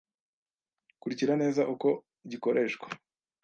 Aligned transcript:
Kurikira 0.99 1.33
neza 1.41 1.61
uko 1.73 1.87
gikoreshwa 2.31 2.87